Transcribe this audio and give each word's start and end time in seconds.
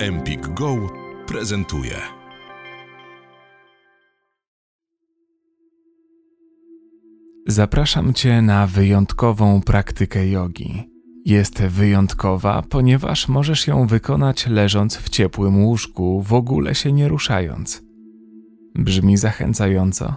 Empik 0.00 0.48
Go 0.48 0.76
prezentuje. 1.26 1.94
Zapraszam 7.46 8.14
Cię 8.14 8.42
na 8.42 8.66
wyjątkową 8.66 9.60
praktykę 9.60 10.28
jogi. 10.28 10.90
Jest 11.24 11.62
wyjątkowa, 11.62 12.62
ponieważ 12.62 13.28
możesz 13.28 13.66
ją 13.66 13.86
wykonać 13.86 14.46
leżąc 14.46 14.96
w 14.96 15.08
ciepłym 15.08 15.64
łóżku, 15.64 16.22
w 16.22 16.34
ogóle 16.34 16.74
się 16.74 16.92
nie 16.92 17.08
ruszając. 17.08 17.82
Brzmi 18.74 19.16
zachęcająco. 19.16 20.14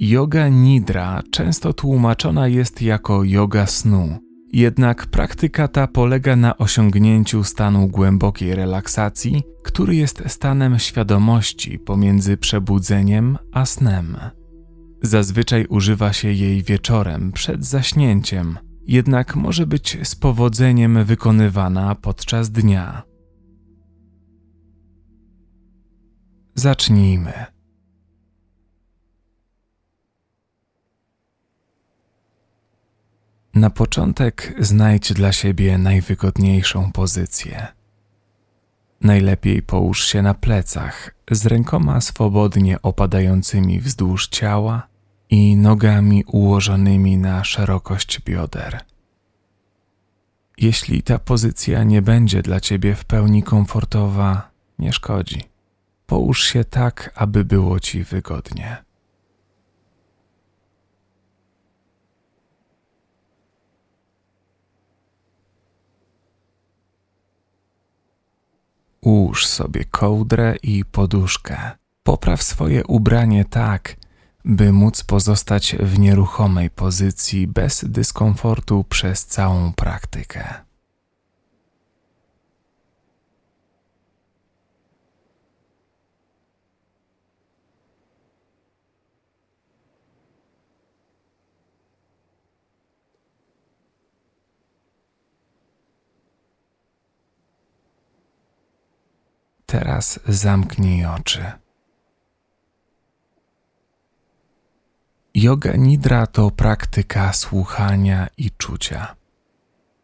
Yoga 0.00 0.48
nidra 0.48 1.22
często 1.30 1.72
tłumaczona 1.72 2.48
jest 2.48 2.82
jako 2.82 3.24
yoga 3.24 3.66
snu 3.66 4.27
jednak 4.52 5.06
praktyka 5.06 5.68
ta 5.68 5.86
polega 5.86 6.36
na 6.36 6.58
osiągnięciu 6.58 7.44
stanu 7.44 7.88
głębokiej 7.88 8.54
relaksacji, 8.54 9.42
który 9.62 9.96
jest 9.96 10.22
stanem 10.26 10.78
świadomości 10.78 11.78
pomiędzy 11.78 12.36
przebudzeniem 12.36 13.38
a 13.52 13.66
snem. 13.66 14.16
Zazwyczaj 15.02 15.66
używa 15.66 16.12
się 16.12 16.32
jej 16.32 16.62
wieczorem 16.62 17.32
przed 17.32 17.66
zaśnięciem, 17.66 18.58
jednak 18.86 19.36
może 19.36 19.66
być 19.66 19.98
z 20.02 20.14
powodzeniem 20.14 21.04
wykonywana 21.04 21.94
podczas 21.94 22.50
dnia. 22.50 23.02
Zacznijmy. 26.54 27.57
Na 33.58 33.70
początek 33.70 34.54
znajdź 34.58 35.12
dla 35.12 35.32
siebie 35.32 35.78
najwygodniejszą 35.78 36.92
pozycję. 36.92 37.66
Najlepiej 39.00 39.62
połóż 39.62 40.06
się 40.06 40.22
na 40.22 40.34
plecach, 40.34 41.14
z 41.30 41.46
rękoma 41.46 42.00
swobodnie 42.00 42.82
opadającymi 42.82 43.80
wzdłuż 43.80 44.28
ciała 44.28 44.86
i 45.30 45.56
nogami 45.56 46.24
ułożonymi 46.24 47.18
na 47.18 47.44
szerokość 47.44 48.20
bioder. 48.20 48.80
Jeśli 50.58 51.02
ta 51.02 51.18
pozycja 51.18 51.84
nie 51.84 52.02
będzie 52.02 52.42
dla 52.42 52.60
ciebie 52.60 52.94
w 52.94 53.04
pełni 53.04 53.42
komfortowa, 53.42 54.50
nie 54.78 54.92
szkodzi. 54.92 55.40
Połóż 56.06 56.42
się 56.42 56.64
tak, 56.64 57.12
aby 57.14 57.44
było 57.44 57.80
ci 57.80 58.04
wygodnie. 58.04 58.87
Ułóż 69.08 69.46
sobie 69.46 69.84
kołdrę 69.84 70.56
i 70.62 70.84
poduszkę. 70.84 71.56
Popraw 72.02 72.42
swoje 72.42 72.86
ubranie 72.86 73.44
tak, 73.44 73.96
by 74.44 74.72
móc 74.72 75.04
pozostać 75.04 75.76
w 75.80 75.98
nieruchomej 75.98 76.70
pozycji 76.70 77.46
bez 77.46 77.84
dyskomfortu 77.84 78.84
przez 78.88 79.26
całą 79.26 79.72
praktykę. 79.72 80.67
Teraz 99.70 100.20
zamknij 100.28 101.06
oczy. 101.06 101.52
Yoga 105.34 105.76
Nidra 105.76 106.26
to 106.26 106.50
praktyka 106.50 107.32
słuchania 107.32 108.28
i 108.36 108.50
czucia. 108.50 109.16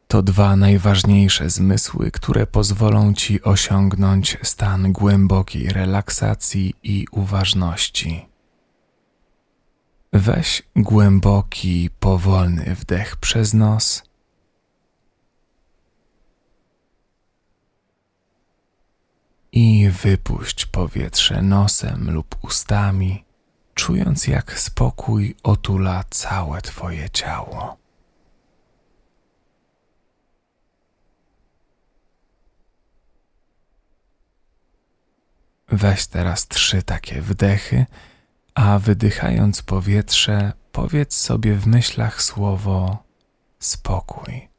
To 0.08 0.22
dwa 0.22 0.56
najważniejsze 0.56 1.50
zmysły, 1.50 2.10
które 2.10 2.46
pozwolą 2.46 3.14
ci 3.14 3.42
osiągnąć 3.42 4.38
stan 4.42 4.92
głębokiej 4.92 5.68
relaksacji 5.68 6.74
i 6.82 7.06
uważności. 7.12 8.26
Weź 10.12 10.62
głęboki, 10.76 11.90
powolny 12.00 12.74
wdech 12.74 13.16
przez 13.16 13.54
nos 13.54 14.02
i 19.54 19.90
wypuść 19.90 20.66
powietrze 20.66 21.42
nosem 21.42 22.10
lub 22.10 22.36
ustami, 22.44 23.24
czując 23.74 24.26
jak 24.26 24.58
spokój 24.58 25.36
otula 25.42 26.04
całe 26.10 26.62
Twoje 26.62 27.10
ciało. 27.10 27.76
Weź 35.68 36.06
teraz 36.06 36.48
trzy 36.48 36.82
takie 36.82 37.22
wdechy, 37.22 37.86
a 38.54 38.78
wydychając 38.78 39.62
powietrze, 39.62 40.52
powiedz 40.72 41.16
sobie 41.16 41.54
w 41.54 41.66
myślach 41.66 42.22
słowo 42.22 43.04
spokój. 43.58 44.53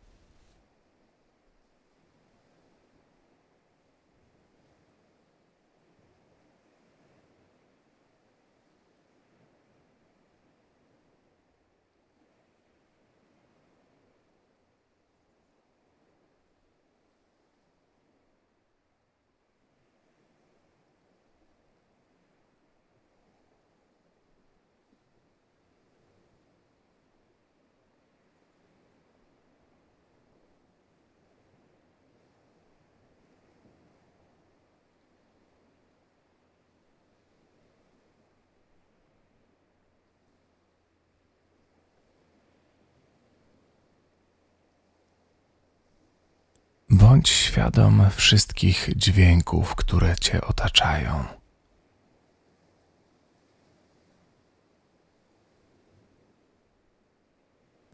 Bądź 47.10 47.30
świadom 47.30 48.10
wszystkich 48.16 48.90
dźwięków, 48.96 49.76
które 49.76 50.16
Cię 50.22 50.42
otaczają. 50.42 51.26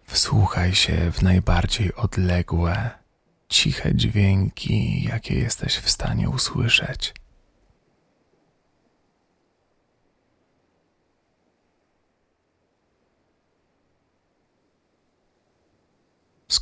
Wsłuchaj 0.05 0.75
się 0.75 1.11
w 1.11 1.21
najbardziej 1.21 1.95
odległe, 1.95 2.89
ciche 3.49 3.95
dźwięki, 3.95 5.03
jakie 5.03 5.35
jesteś 5.35 5.75
w 5.77 5.89
stanie 5.89 6.29
usłyszeć. 6.29 7.13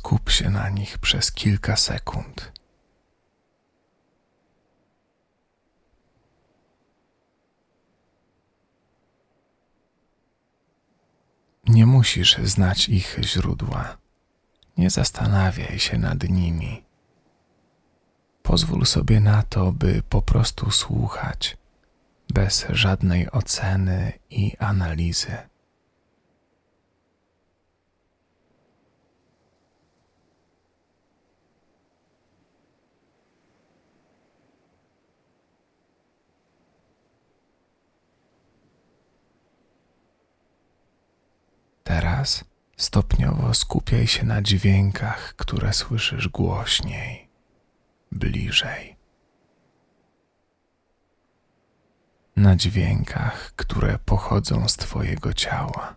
Skup 0.00 0.30
się 0.30 0.50
na 0.50 0.68
nich 0.68 0.98
przez 0.98 1.32
kilka 1.32 1.76
sekund. 1.76 2.52
Nie 11.66 11.86
musisz 11.86 12.38
znać 12.44 12.88
ich 12.88 13.18
źródła. 13.22 13.96
Nie 14.76 14.90
zastanawiaj 14.90 15.78
się 15.78 15.98
nad 15.98 16.28
nimi. 16.28 16.84
Pozwól 18.42 18.86
sobie 18.86 19.20
na 19.20 19.42
to, 19.42 19.72
by 19.72 20.02
po 20.08 20.22
prostu 20.22 20.70
słuchać, 20.70 21.56
bez 22.34 22.66
żadnej 22.70 23.30
oceny 23.30 24.12
i 24.30 24.56
analizy. 24.58 25.49
teraz 42.20 42.44
stopniowo 42.76 43.54
skupiaj 43.54 44.06
się 44.06 44.24
na 44.24 44.42
dźwiękach, 44.42 45.34
które 45.36 45.72
słyszysz 45.72 46.28
głośniej, 46.28 47.28
bliżej. 48.12 48.96
Na 52.36 52.56
dźwiękach, 52.56 53.52
które 53.56 53.98
pochodzą 53.98 54.68
z 54.68 54.76
Twojego 54.76 55.32
ciała. 55.32 55.96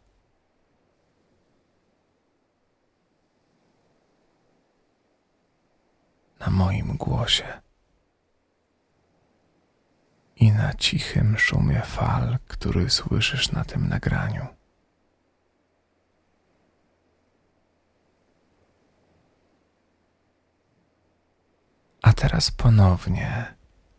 Na 6.40 6.50
moim 6.50 6.98
głosie 6.98 7.62
i 10.36 10.52
na 10.52 10.74
cichym 10.74 11.38
szumie 11.38 11.81
fal, 11.81 12.38
który 12.48 12.90
słyszysz 12.90 13.52
na 13.52 13.66
tym 13.66 13.90
nagraniu. 13.90 14.62
Teraz 22.24 22.52
ponownie 22.52 23.56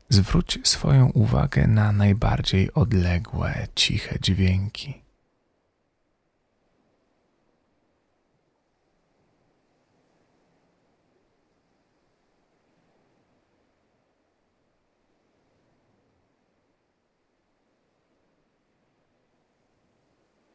zwróć 0.09 0.59
swoją 0.65 1.11
uwagę 1.11 1.67
na 1.67 1.93
najbardziej 1.93 2.75
odległe, 2.75 3.67
ciche 3.75 4.19
dźwięki. 4.21 5.03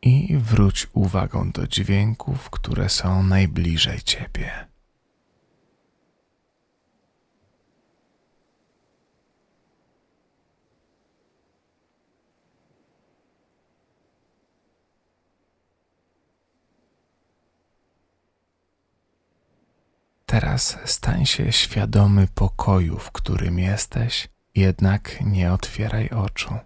I 0.01 0.37
wróć 0.37 0.87
uwagą 0.93 1.51
do 1.51 1.67
dźwięków, 1.67 2.49
które 2.49 2.89
są 2.89 3.23
najbliżej 3.23 4.01
ciebie. 4.01 4.69
Teraz 20.29 20.77
stań 20.85 21.25
się 21.25 21.51
świadomy 21.51 22.27
pokoju, 22.27 22.97
w 22.97 23.11
którym 23.11 23.59
jesteś, 23.59 24.29
jednak 24.55 25.21
nie 25.21 25.53
otwieraj 25.53 26.09
oczu. 26.09 26.57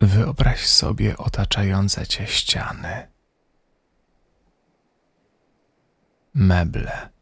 Wyobraź 0.00 0.66
sobie 0.66 1.16
otaczające 1.16 2.06
cię 2.06 2.26
ściany, 2.26 3.08
meble 6.34 7.15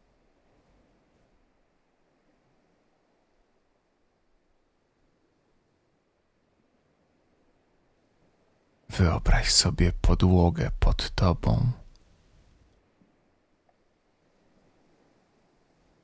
Wyobraź 8.97 9.51
sobie 9.51 9.91
podłogę 10.01 10.71
pod 10.79 11.11
tobą 11.15 11.71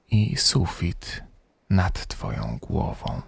i 0.09 0.37
sufit 0.37 1.23
nad 1.69 2.07
twoją 2.07 2.57
głową. 2.61 3.21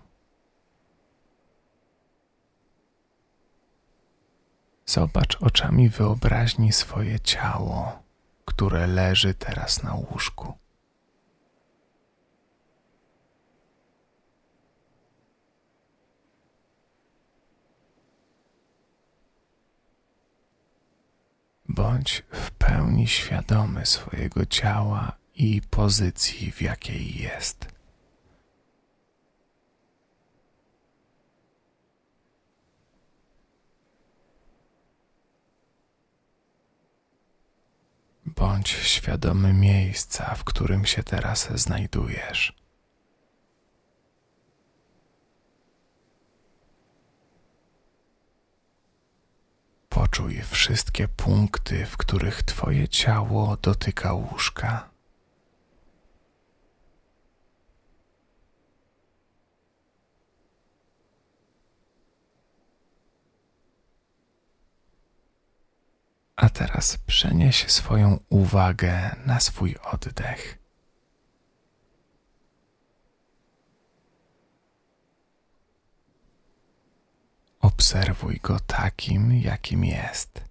Zobacz 4.86 5.42
oczami 5.42 5.90
wyobraźni 5.90 6.74
swoje 6.74 7.20
ciało, 7.20 8.04
które 8.46 8.88
leży 8.88 9.34
teraz 9.34 9.84
na 9.84 9.94
łóżku. 9.94 10.63
Bądź 21.74 22.24
w 22.32 22.52
pełni 22.52 23.08
świadomy 23.08 23.86
swojego 23.86 24.46
ciała 24.46 25.12
i 25.36 25.62
pozycji, 25.70 26.52
w 26.52 26.62
jakiej 26.62 27.16
jest. 27.16 27.68
Bądź 38.26 38.70
świadomy 38.70 39.54
miejsca, 39.54 40.36
w 40.36 40.44
którym 40.44 40.86
się 40.86 41.04
teraz 41.04 41.50
znajdujesz. 41.56 42.63
Poczuj 50.14 50.42
wszystkie 50.42 51.08
punkty, 51.08 51.86
w 51.86 51.98
których 51.98 52.44
Twoje 52.44 52.88
ciało 52.88 53.58
dotyka 53.58 54.14
łóżka. 54.14 54.90
A 66.36 66.50
teraz 66.50 66.98
przenieś 66.98 67.72
swoją 67.72 68.20
uwagę 68.30 69.16
na 69.26 69.40
swój 69.40 69.76
oddech. 69.92 70.63
Obserwuj 77.74 78.40
go 78.44 78.60
takim, 78.60 79.34
jakim 79.34 79.86
jest. 79.86 80.42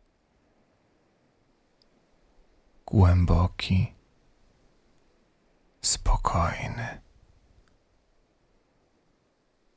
Głęboki, 2.87 3.95
spokojny, 5.83 7.01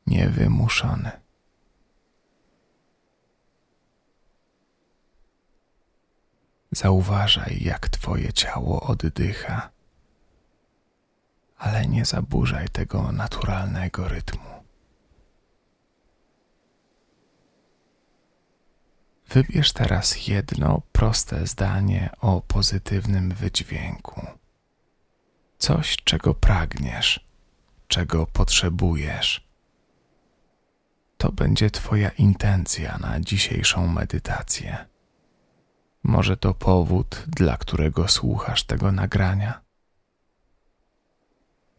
niewymuszony. 0.08 1.12
Zauważaj, 6.72 7.64
jak 7.64 7.90
Twoje 7.90 8.34
ciało 8.34 8.82
oddycha, 8.82 9.70
ale 11.58 11.88
nie 11.88 12.06
zaburzaj 12.06 12.70
tego 12.70 13.12
naturalnego 13.12 14.08
rytmu. 14.08 14.55
Wybierz 19.36 19.74
teraz 19.74 20.28
jedno 20.28 20.82
proste 20.92 21.48
zdanie 21.48 22.10
o 22.22 22.42
pozytywnym 22.42 23.32
wydźwięku. 23.32 24.28
Coś, 25.58 25.98
czego 26.04 26.34
pragniesz, 26.34 27.28
czego 27.88 28.28
potrzebujesz. 28.28 29.48
To 31.18 31.32
będzie 31.32 31.70
Twoja 31.70 32.10
intencja 32.10 32.98
na 32.98 33.20
dzisiejszą 33.20 33.88
medytację. 33.88 34.86
Może 36.04 36.38
to 36.38 36.54
powód, 36.54 37.24
dla 37.28 37.58
którego 37.58 38.08
słuchasz 38.08 38.64
tego 38.64 38.92
nagrania. 38.92 39.62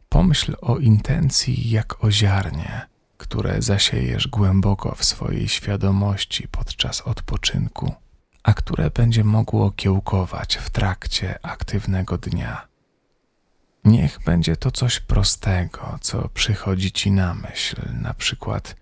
Pomyśl 0.09 0.57
o 0.61 0.79
intencji 0.79 1.71
jak 1.71 2.05
o 2.05 2.11
ziarnie 2.11 2.96
które 3.17 3.63
zasiejesz 3.63 4.29
głęboko 4.29 4.95
w 4.95 5.05
swojej 5.05 5.49
świadomości 5.49 6.49
podczas 6.49 7.01
odpoczynku, 7.01 7.95
a 8.43 8.55
które 8.55 8.91
będzie 8.91 9.25
mogło 9.25 9.71
kiełkować 9.71 10.57
w 10.57 10.71
trakcie 10.71 11.39
aktywnego 11.43 12.19
dnia. 12.19 12.69
Niech 13.85 14.19
będzie 14.25 14.57
to 14.57 14.71
coś 14.71 15.01
prostego, 15.01 15.99
co 16.01 16.29
przychodzi 16.29 16.93
ci 16.93 17.11
na 17.11 17.35
myśl, 17.35 17.83
na 17.93 18.15
przykład 18.15 18.77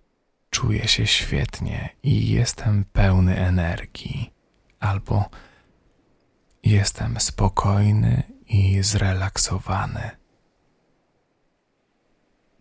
czuję 0.51 0.89
się 0.89 1.07
świetnie 1.07 1.89
i 2.03 2.31
jestem 2.31 2.85
pełny 2.85 3.37
energii, 3.37 4.33
albo 4.81 5.29
jestem 6.63 7.21
spokojny 7.21 8.23
i 8.47 8.83
zrelaksowany. 8.83 10.11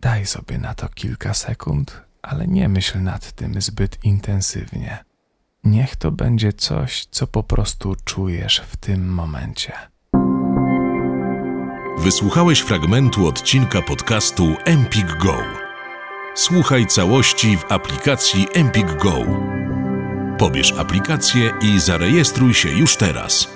Daj 0.04 0.26
sobie 0.26 0.58
na 0.58 0.74
to 0.74 0.88
kilka 0.88 1.34
sekund, 1.34 2.02
ale 2.22 2.46
nie 2.46 2.68
myśl 2.68 3.02
nad 3.02 3.32
tym 3.32 3.62
zbyt 3.62 4.04
intensywnie. 4.04 5.04
Niech 5.64 5.96
to 5.96 6.10
będzie 6.10 6.52
coś, 6.52 7.06
co 7.10 7.26
po 7.26 7.42
prostu 7.42 7.96
czujesz 8.04 8.62
w 8.68 8.76
tym 8.76 9.08
momencie. 9.08 9.72
Wysłuchałeś 11.98 12.60
fragmentu 12.60 13.26
odcinka 13.26 13.82
podcastu 13.82 14.54
Empik 14.64 15.18
Go. 15.18 15.36
Słuchaj 16.34 16.86
całości 16.86 17.56
w 17.56 17.72
aplikacji 17.72 18.46
Empik 18.54 18.96
Go. 19.02 19.14
Pobierz 20.38 20.72
aplikację 20.72 21.52
i 21.62 21.80
zarejestruj 21.80 22.54
się 22.54 22.68
już 22.68 22.96
teraz. 22.96 23.48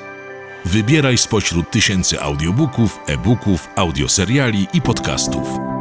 Wybieraj 0.65 1.19
spośród 1.19 1.71
tysięcy 1.71 2.21
audiobooków, 2.21 2.99
e-booków, 3.07 3.69
audioseriali 3.77 4.67
i 4.73 4.81
podcastów. 4.83 5.78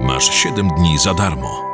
Masz 0.00 0.30
7 0.30 0.68
dni 0.76 0.98
za 0.98 1.14
darmo. 1.14 1.65